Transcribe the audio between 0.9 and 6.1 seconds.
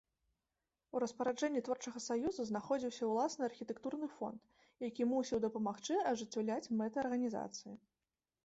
У распараджэнні творчага саюза знаходзіўся ўласны архітэктурны фонд, які мусіў дапамагчы